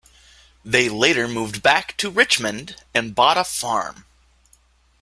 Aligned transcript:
They 0.65 0.89
later 0.89 1.27
moved 1.27 1.61
back 1.61 1.95
to 1.97 2.09
Richmond 2.09 2.75
and 2.91 3.13
bought 3.13 3.37
a 3.37 3.43
farm. 3.43 4.05